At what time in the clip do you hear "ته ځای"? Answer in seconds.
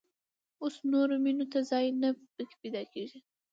1.51-1.85